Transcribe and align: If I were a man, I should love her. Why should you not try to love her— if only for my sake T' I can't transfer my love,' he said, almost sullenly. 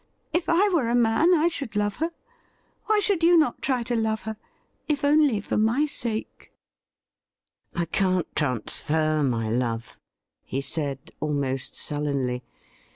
If 0.33 0.49
I 0.49 0.67
were 0.69 0.89
a 0.89 0.95
man, 0.95 1.35
I 1.35 1.47
should 1.47 1.75
love 1.75 1.97
her. 1.97 2.09
Why 2.85 2.99
should 3.01 3.21
you 3.21 3.37
not 3.37 3.61
try 3.61 3.83
to 3.83 3.95
love 3.95 4.23
her— 4.23 4.35
if 4.87 5.05
only 5.05 5.39
for 5.41 5.57
my 5.57 5.85
sake 5.85 6.49
T' 7.75 7.81
I 7.81 7.85
can't 7.85 8.35
transfer 8.35 9.21
my 9.21 9.47
love,' 9.51 9.99
he 10.41 10.59
said, 10.59 11.11
almost 11.19 11.75
sullenly. 11.75 12.41